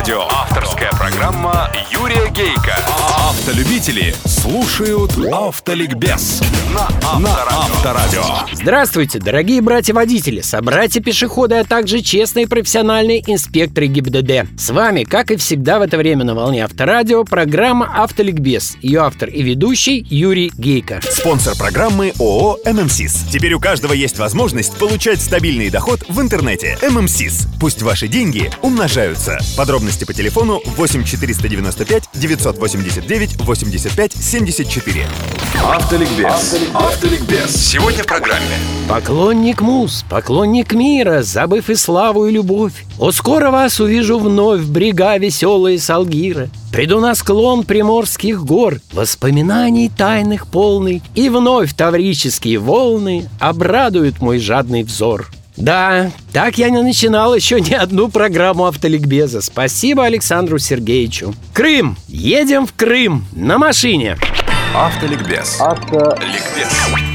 Авторадио. 0.00 0.26
Авторская 0.30 0.90
программа 0.92 1.70
Юрия 1.90 2.30
Гейка. 2.30 2.74
Автолюбители 3.30 4.12
слушают 4.24 5.12
Автоликбез 5.32 6.42
на 6.74 6.88
Авторадио. 7.04 8.24
Здравствуйте, 8.52 9.20
дорогие 9.20 9.62
братья-водители, 9.62 10.40
собратья-пешеходы, 10.40 11.54
а 11.54 11.64
также 11.64 12.00
честные 12.00 12.48
профессиональные 12.48 13.22
инспекторы 13.32 13.86
ГИБДД. 13.86 14.58
С 14.58 14.70
вами, 14.70 15.04
как 15.04 15.30
и 15.30 15.36
всегда 15.36 15.78
в 15.78 15.82
это 15.82 15.96
время 15.96 16.24
на 16.24 16.34
волне 16.34 16.64
Авторадио, 16.64 17.22
программа 17.22 18.02
«Автоликбез». 18.02 18.76
Ее 18.82 19.02
автор 19.02 19.28
и 19.28 19.42
ведущий 19.42 20.04
Юрий 20.10 20.50
Гейко. 20.58 21.00
Спонсор 21.08 21.56
программы 21.56 22.12
ООО 22.18 22.58
«ММСИС». 22.64 23.26
Теперь 23.32 23.52
у 23.52 23.60
каждого 23.60 23.92
есть 23.92 24.18
возможность 24.18 24.76
получать 24.76 25.22
стабильный 25.22 25.70
доход 25.70 26.00
в 26.08 26.20
интернете. 26.20 26.76
«ММСИС». 26.82 27.46
Пусть 27.60 27.82
ваши 27.82 28.08
деньги 28.08 28.50
умножаются. 28.60 29.38
Подробности 29.56 30.04
по 30.04 30.14
телефону 30.14 30.60
8 30.64 31.04
495 31.04 32.10
989 32.14 33.19
85 33.28 34.12
74. 34.14 35.06
Автоликбез. 35.62 36.56
Автоликбез. 36.74 37.54
Сегодня 37.54 38.02
в 38.02 38.06
программе. 38.06 38.56
Поклонник 38.88 39.60
муз, 39.60 40.04
поклонник 40.08 40.72
мира, 40.72 41.22
забыв 41.22 41.68
и 41.68 41.74
славу, 41.74 42.26
и 42.26 42.32
любовь. 42.32 42.72
О, 42.98 43.10
скоро 43.12 43.50
вас 43.50 43.78
увижу 43.78 44.18
вновь, 44.18 44.62
брега 44.62 45.18
веселые 45.18 45.78
Салгира. 45.78 46.48
Приду 46.72 47.00
на 47.00 47.14
склон 47.14 47.64
приморских 47.64 48.42
гор, 48.44 48.80
воспоминаний 48.92 49.90
тайных 49.90 50.46
полный, 50.46 51.02
и 51.14 51.28
вновь 51.28 51.74
таврические 51.74 52.58
волны 52.58 53.28
обрадуют 53.38 54.20
мой 54.20 54.38
жадный 54.38 54.82
взор. 54.82 55.30
Да, 55.56 56.10
так 56.32 56.58
я 56.58 56.70
не 56.70 56.82
начинал 56.82 57.34
еще 57.34 57.60
ни 57.60 57.72
одну 57.74 58.08
программу 58.08 58.66
автоликбеза. 58.66 59.42
Спасибо 59.42 60.04
Александру 60.04 60.58
Сергеевичу. 60.58 61.34
Крым! 61.52 61.96
Едем 62.08 62.66
в 62.66 62.72
Крым 62.72 63.26
на 63.32 63.58
машине. 63.58 64.16
Автоликбез. 64.74 65.60
Автоликбез. 65.60 66.70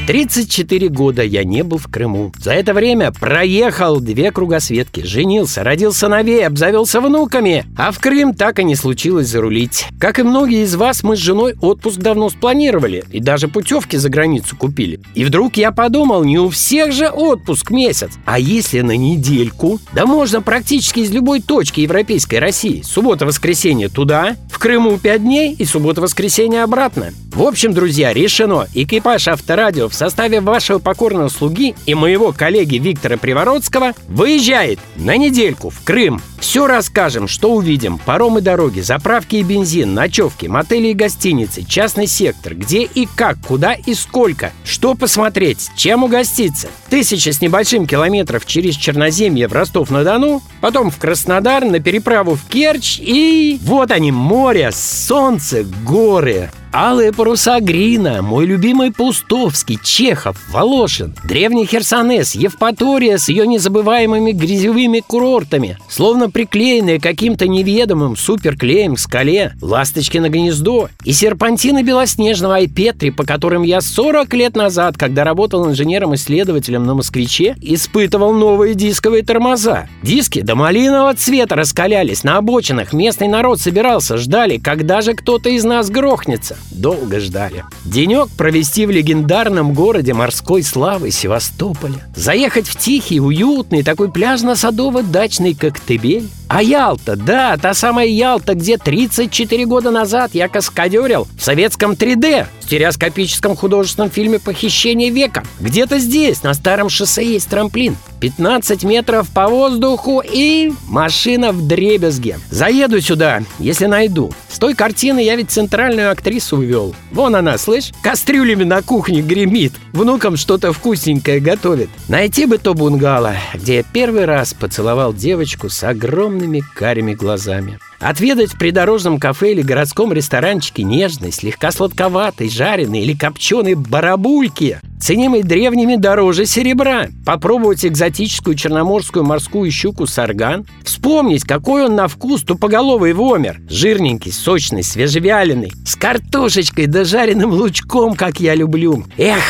34 0.06 0.88
года 0.88 1.22
я 1.22 1.42
не 1.42 1.64
был 1.64 1.78
в 1.78 1.88
Крыму. 1.88 2.30
За 2.38 2.52
это 2.52 2.74
время 2.74 3.12
проехал 3.12 3.98
две 3.98 4.30
кругосветки, 4.30 5.00
женился, 5.00 5.64
родил 5.64 5.92
сыновей, 5.92 6.46
обзавелся 6.46 7.00
внуками, 7.00 7.64
а 7.76 7.90
в 7.90 7.98
Крым 7.98 8.34
так 8.34 8.58
и 8.58 8.64
не 8.64 8.76
случилось 8.76 9.28
зарулить. 9.28 9.86
Как 9.98 10.18
и 10.18 10.22
многие 10.22 10.64
из 10.64 10.76
вас, 10.76 11.02
мы 11.02 11.16
с 11.16 11.18
женой 11.18 11.56
отпуск 11.60 11.98
давно 11.98 12.28
спланировали 12.28 13.04
и 13.10 13.20
даже 13.20 13.48
путевки 13.48 13.96
за 13.96 14.10
границу 14.10 14.54
купили. 14.54 15.00
И 15.14 15.24
вдруг 15.24 15.56
я 15.56 15.72
подумал, 15.72 16.24
не 16.24 16.38
у 16.38 16.50
всех 16.50 16.92
же 16.92 17.08
отпуск 17.08 17.70
месяц, 17.70 18.10
а 18.26 18.38
если 18.38 18.82
на 18.82 18.96
недельку? 18.96 19.80
Да 19.94 20.04
можно 20.04 20.42
практически 20.42 21.00
из 21.00 21.10
любой 21.10 21.40
точки 21.40 21.80
европейской 21.80 22.36
России. 22.36 22.82
Суббота-воскресенье 22.82 23.88
туда, 23.88 24.36
в 24.50 24.58
Крыму 24.58 24.98
5 24.98 25.22
дней 25.22 25.54
и 25.58 25.64
суббота-воскресенье 25.64 26.62
обратно. 26.62 27.12
В 27.36 27.42
общем, 27.42 27.74
друзья, 27.74 28.14
решено. 28.14 28.66
Экипаж 28.72 29.28
Авторадио 29.28 29.90
в 29.90 29.94
составе 29.94 30.40
вашего 30.40 30.78
покорного 30.78 31.28
слуги 31.28 31.74
и 31.84 31.94
моего 31.94 32.32
коллеги 32.32 32.76
Виктора 32.76 33.18
Привородского 33.18 33.92
выезжает 34.08 34.78
на 34.96 35.18
недельку 35.18 35.68
в 35.68 35.82
Крым. 35.84 36.22
Все 36.40 36.66
расскажем, 36.66 37.28
что 37.28 37.52
увидим. 37.52 37.98
Паромы 37.98 38.40
дороги, 38.40 38.80
заправки 38.80 39.36
и 39.36 39.42
бензин, 39.42 39.92
ночевки, 39.92 40.46
мотели 40.46 40.88
и 40.88 40.94
гостиницы, 40.94 41.62
частный 41.62 42.06
сектор, 42.06 42.54
где 42.54 42.84
и 42.84 43.06
как, 43.16 43.36
куда 43.46 43.74
и 43.74 43.92
сколько, 43.92 44.52
что 44.64 44.94
посмотреть, 44.94 45.68
чем 45.76 46.04
угоститься. 46.04 46.68
Тысяча 46.88 47.34
с 47.34 47.42
небольшим 47.42 47.86
километров 47.86 48.46
через 48.46 48.76
Черноземье 48.76 49.46
в 49.46 49.52
Ростов-на-Дону, 49.52 50.40
потом 50.62 50.90
в 50.90 50.96
Краснодар, 50.96 51.66
на 51.66 51.80
переправу 51.80 52.34
в 52.34 52.48
Керчь 52.48 52.98
и... 52.98 53.58
Вот 53.60 53.90
они, 53.90 54.10
море, 54.10 54.70
солнце, 54.72 55.66
горы. 55.84 56.50
Алые 56.78 57.10
паруса 57.10 57.58
Грина, 57.60 58.20
мой 58.20 58.44
любимый 58.44 58.92
Пустовский, 58.92 59.78
Чехов, 59.82 60.36
Волошин, 60.50 61.14
древний 61.24 61.64
Херсонес, 61.64 62.34
Евпатория 62.34 63.16
с 63.16 63.30
ее 63.30 63.46
незабываемыми 63.46 64.32
грязевыми 64.32 65.00
курортами, 65.00 65.78
словно 65.88 66.28
приклеенные 66.28 67.00
каким-то 67.00 67.48
неведомым 67.48 68.14
суперклеем 68.14 68.96
к 68.96 68.98
скале, 68.98 69.54
ласточки 69.62 70.18
на 70.18 70.28
гнездо 70.28 70.90
и 71.02 71.14
серпантины 71.14 71.82
белоснежного 71.82 72.56
Айпетри, 72.56 73.08
по 73.08 73.24
которым 73.24 73.62
я 73.62 73.80
40 73.80 74.34
лет 74.34 74.54
назад, 74.54 74.98
когда 74.98 75.24
работал 75.24 75.66
инженером-исследователем 75.70 76.84
на 76.84 76.92
«Москвиче», 76.92 77.56
испытывал 77.62 78.34
новые 78.34 78.74
дисковые 78.74 79.22
тормоза. 79.22 79.88
Диски 80.02 80.42
до 80.42 80.54
малинового 80.56 81.14
цвета 81.14 81.54
раскалялись, 81.54 82.22
на 82.22 82.36
обочинах 82.36 82.92
местный 82.92 83.28
народ 83.28 83.60
собирался, 83.60 84.18
ждали, 84.18 84.58
когда 84.58 85.00
же 85.00 85.14
кто-то 85.14 85.48
из 85.48 85.64
нас 85.64 85.88
грохнется. 85.88 86.58
Долго 86.70 87.20
ждали. 87.20 87.64
Денек 87.84 88.28
провести 88.36 88.86
в 88.86 88.90
легендарном 88.90 89.72
городе 89.72 90.12
морской 90.14 90.62
славы 90.62 91.10
Севастополя. 91.10 92.06
Заехать 92.14 92.68
в 92.68 92.76
тихий, 92.76 93.20
уютный, 93.20 93.82
такой 93.82 94.08
пляжно-садово-дачный 94.08 95.54
коктебель. 95.54 96.28
А 96.48 96.62
Ялта, 96.62 97.16
да, 97.16 97.56
та 97.56 97.74
самая 97.74 98.06
Ялта, 98.06 98.54
где 98.54 98.78
34 98.78 99.66
года 99.66 99.90
назад 99.90 100.30
я 100.34 100.48
каскадерил 100.48 101.26
в 101.36 101.42
советском 101.42 101.92
3D, 101.92 102.46
в 102.60 102.64
стереоскопическом 102.64 103.56
художественном 103.56 104.10
фильме 104.10 104.38
«Похищение 104.38 105.10
века». 105.10 105.42
Где-то 105.60 105.98
здесь, 105.98 106.42
на 106.42 106.54
старом 106.54 106.88
шоссе, 106.88 107.26
есть 107.26 107.48
трамплин. 107.48 107.96
15 108.20 108.84
метров 108.84 109.30
по 109.30 109.48
воздуху 109.48 110.22
и 110.24 110.72
машина 110.88 111.52
в 111.52 111.66
дребезге. 111.66 112.38
Заеду 112.50 113.00
сюда, 113.00 113.42
если 113.58 113.86
найду. 113.86 114.32
С 114.48 114.58
той 114.58 114.74
картины 114.74 115.22
я 115.22 115.36
ведь 115.36 115.50
центральную 115.50 116.10
актрису 116.10 116.56
увел. 116.58 116.94
Вон 117.12 117.36
она, 117.36 117.58
слышь, 117.58 117.92
кастрюлями 118.02 118.64
на 118.64 118.82
кухне 118.82 119.22
гремит. 119.22 119.74
Внукам 119.92 120.36
что-то 120.36 120.72
вкусненькое 120.72 121.40
готовит. 121.40 121.90
Найти 122.08 122.46
бы 122.46 122.58
то 122.58 122.74
бунгало, 122.74 123.34
где 123.54 123.76
я 123.76 123.82
первый 123.82 124.24
раз 124.24 124.54
поцеловал 124.54 125.12
девочку 125.12 125.68
с 125.68 125.84
огромными 125.84 126.62
карими 126.74 127.14
глазами. 127.14 127.78
Отведать 127.98 128.52
в 128.52 128.58
придорожном 128.58 129.18
кафе 129.18 129.52
или 129.52 129.62
городском 129.62 130.12
ресторанчике 130.12 130.82
нежной, 130.82 131.32
слегка 131.32 131.70
сладковатой, 131.70 132.50
жареной 132.50 133.00
или 133.00 133.16
копченой 133.16 133.74
барабульки, 133.74 134.80
ценимой 135.00 135.42
древними 135.42 135.96
дороже 135.96 136.46
серебра. 136.46 137.08
Попробовать 137.24 137.84
экзотическую 137.84 138.56
черноморскую 138.56 139.24
морскую 139.24 139.70
щуку 139.70 140.06
сарган. 140.06 140.66
Вспомнить, 140.84 141.44
какой 141.44 141.86
он 141.86 141.94
на 141.94 142.08
вкус 142.08 142.42
тупоголовый 142.42 143.12
вомер. 143.12 143.60
Жирненький, 143.68 144.32
сочный, 144.32 144.82
свежевяленый. 144.82 145.72
С 145.84 145.96
картошечкой 145.96 146.86
да 146.86 147.04
жареным 147.04 147.50
лучком, 147.50 148.14
как 148.14 148.40
я 148.40 148.54
люблю. 148.54 149.04
Эх, 149.16 149.42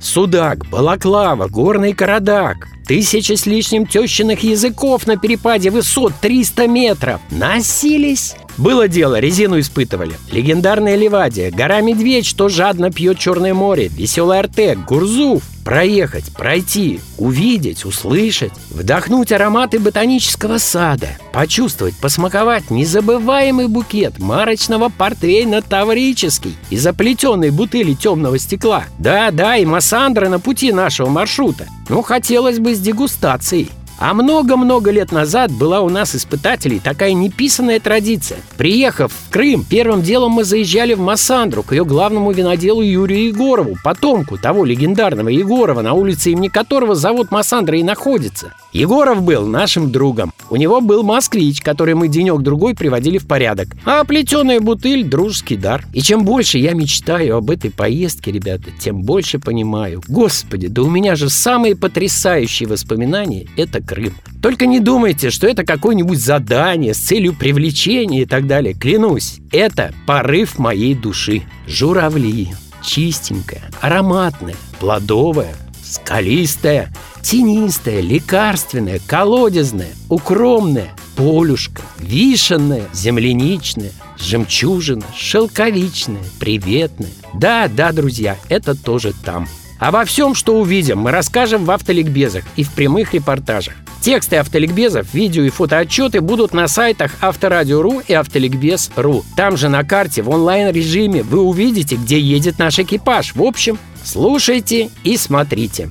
судак, 0.00 0.66
балаклава, 0.68 1.48
горный 1.48 1.92
карадак. 1.92 2.68
Тысяча 2.86 3.36
с 3.36 3.46
лишним 3.46 3.86
тещиных 3.86 4.44
языков 4.44 5.06
на 5.06 5.16
перепаде 5.16 5.70
высот 5.70 6.12
300 6.20 6.68
метров. 6.68 7.20
Носились. 7.30 8.36
Было 8.56 8.88
дело, 8.88 9.18
резину 9.18 9.58
испытывали. 9.58 10.14
Легендарная 10.30 10.96
Ливадия, 10.96 11.50
гора 11.50 11.80
Медведь, 11.80 12.26
что 12.26 12.48
жадно 12.48 12.90
пьет 12.90 13.18
Черное 13.18 13.54
море, 13.54 13.88
веселый 13.88 14.38
Артек, 14.38 14.78
Гурзуф. 14.86 15.42
Проехать, 15.66 16.32
пройти, 16.32 17.00
увидеть, 17.18 17.84
услышать, 17.84 18.52
вдохнуть 18.70 19.32
ароматы 19.32 19.80
ботанического 19.80 20.58
сада, 20.58 21.08
почувствовать, 21.32 21.96
посмаковать 21.96 22.70
незабываемый 22.70 23.66
букет 23.66 24.20
марочного 24.20 24.90
портвейна 24.96 25.62
таврический 25.62 26.56
и 26.70 26.76
заплетенной 26.76 27.50
бутыли 27.50 27.94
темного 27.94 28.38
стекла. 28.38 28.84
Да-да, 29.00 29.56
и 29.56 29.64
Массандра 29.64 30.28
на 30.28 30.38
пути 30.38 30.70
нашего 30.70 31.08
маршрута. 31.08 31.66
Ну, 31.88 32.00
хотелось 32.02 32.60
бы 32.60 32.72
с 32.72 32.78
дегустацией. 32.78 33.72
А 33.98 34.12
много-много 34.12 34.90
лет 34.90 35.10
назад 35.10 35.50
была 35.50 35.80
у 35.80 35.88
нас 35.88 36.14
испытателей 36.14 36.80
такая 36.80 37.14
неписанная 37.14 37.80
традиция. 37.80 38.38
Приехав 38.58 39.10
в 39.10 39.30
Крым, 39.30 39.64
первым 39.68 40.02
делом 40.02 40.32
мы 40.32 40.44
заезжали 40.44 40.92
в 40.92 41.00
Массандру 41.00 41.62
к 41.62 41.72
ее 41.72 41.84
главному 41.86 42.30
виноделу 42.30 42.82
Юрию 42.82 43.28
Егорову, 43.28 43.76
потомку 43.82 44.36
того 44.36 44.66
легендарного 44.66 45.30
Егорова, 45.30 45.80
на 45.80 45.94
улице 45.94 46.32
имени 46.32 46.48
которого 46.48 46.94
завод 46.94 47.30
Массандра 47.30 47.78
и 47.78 47.82
находится. 47.82 48.52
Егоров 48.76 49.22
был 49.22 49.46
нашим 49.46 49.90
другом. 49.90 50.34
У 50.50 50.56
него 50.56 50.82
был 50.82 51.02
москвич, 51.02 51.62
который 51.62 51.94
мы 51.94 52.08
денек-другой 52.08 52.74
приводили 52.74 53.16
в 53.16 53.26
порядок. 53.26 53.68
А 53.86 54.04
плетеная 54.04 54.60
бутыль– 54.60 55.02
дружеский 55.08 55.56
дар. 55.56 55.86
И 55.94 56.02
чем 56.02 56.26
больше 56.26 56.58
я 56.58 56.74
мечтаю 56.74 57.38
об 57.38 57.50
этой 57.50 57.70
поездке, 57.70 58.32
ребята, 58.32 58.64
тем 58.78 59.00
больше 59.00 59.38
понимаю. 59.38 60.02
Господи, 60.06 60.68
да 60.68 60.82
у 60.82 60.90
меня 60.90 61.16
же 61.16 61.30
самые 61.30 61.74
потрясающие 61.74 62.68
воспоминания– 62.68 63.46
это 63.56 63.82
Крым. 63.82 64.12
Только 64.42 64.66
не 64.66 64.78
думайте, 64.78 65.30
что 65.30 65.46
это 65.46 65.64
какое-нибудь 65.64 66.20
задание 66.20 66.92
с 66.92 66.98
целью 66.98 67.32
привлечения 67.32 68.22
и 68.22 68.26
так 68.26 68.46
далее. 68.46 68.74
Клянусь, 68.74 69.38
это 69.52 69.94
порыв 70.06 70.58
моей 70.58 70.94
души. 70.94 71.44
Журавли, 71.66 72.48
чистенькая, 72.82 73.62
ароматная, 73.80 74.56
плодовая, 74.78 75.54
скалистая, 75.90 76.92
тенистая, 77.22 78.00
лекарственная, 78.00 79.00
колодезная, 79.06 79.90
укромная, 80.08 80.90
полюшка, 81.16 81.82
вишенная, 81.98 82.84
земляничная, 82.92 83.92
жемчужина, 84.18 85.04
шелковичная, 85.14 86.22
приветная. 86.38 87.10
Да, 87.34 87.68
да, 87.68 87.92
друзья, 87.92 88.36
это 88.48 88.74
тоже 88.74 89.12
там. 89.24 89.48
Обо 89.78 90.04
всем, 90.04 90.34
что 90.34 90.58
увидим, 90.58 90.98
мы 90.98 91.10
расскажем 91.10 91.64
в 91.64 91.70
автоликбезах 91.70 92.44
и 92.56 92.64
в 92.64 92.72
прямых 92.72 93.12
репортажах. 93.12 93.74
Тексты 94.00 94.36
автоликбезов, 94.36 95.12
видео 95.12 95.42
и 95.42 95.50
фотоотчеты 95.50 96.20
будут 96.20 96.54
на 96.54 96.68
сайтах 96.68 97.12
Авторадио.ру 97.20 98.02
и 98.06 98.12
Автоликбез.ру. 98.12 99.24
Там 99.36 99.56
же 99.56 99.68
на 99.68 99.84
карте 99.84 100.22
в 100.22 100.30
онлайн-режиме 100.30 101.22
вы 101.22 101.40
увидите, 101.40 101.96
где 101.96 102.20
едет 102.20 102.58
наш 102.58 102.78
экипаж. 102.78 103.34
В 103.34 103.42
общем, 103.42 103.78
слушайте 104.06 104.90
и 105.04 105.16
смотрите. 105.16 105.90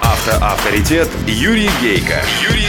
Автоавторитет 0.00 1.08
Юрий 1.26 1.70
Гейка. 1.82 2.22
Юрий 2.48 2.68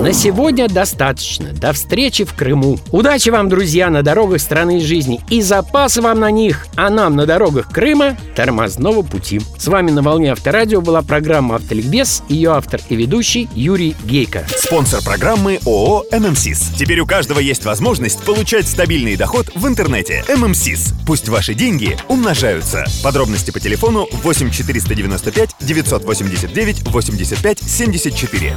на 0.00 0.12
сегодня 0.12 0.68
достаточно. 0.68 1.52
До 1.52 1.72
встречи 1.72 2.24
в 2.24 2.34
Крыму. 2.34 2.78
Удачи 2.90 3.30
вам, 3.30 3.48
друзья, 3.48 3.90
на 3.90 4.02
дорогах 4.02 4.40
страны 4.40 4.80
жизни 4.80 5.20
и 5.28 5.42
запасы 5.42 6.00
вам 6.00 6.20
на 6.20 6.30
них, 6.30 6.66
а 6.76 6.90
нам 6.90 7.16
на 7.16 7.26
дорогах 7.26 7.68
Крыма 7.70 8.16
тормозного 8.34 9.02
пути. 9.02 9.40
С 9.58 9.66
вами 9.66 9.90
на 9.90 10.02
волне 10.02 10.32
Авторадио 10.32 10.80
была 10.80 11.02
программа 11.02 11.56
«Автоликбез», 11.56 12.22
ее 12.28 12.52
автор 12.52 12.80
и 12.88 12.96
ведущий 12.96 13.48
Юрий 13.54 13.94
Гейко. 14.04 14.44
Спонсор 14.56 15.02
программы 15.02 15.58
ООО 15.66 16.04
«ММСИС». 16.12 16.72
Теперь 16.78 17.00
у 17.00 17.06
каждого 17.06 17.38
есть 17.38 17.64
возможность 17.64 18.22
получать 18.22 18.66
стабильный 18.66 19.16
доход 19.16 19.50
в 19.54 19.66
интернете. 19.66 20.24
«ММСИС». 20.28 20.94
Пусть 21.06 21.28
ваши 21.28 21.54
деньги 21.54 21.96
умножаются. 22.08 22.84
Подробности 23.02 23.50
по 23.50 23.60
телефону 23.60 24.08
8 24.22 24.50
495 24.50 25.50
989 25.60 26.88
85 26.88 27.58
74. 27.60 28.56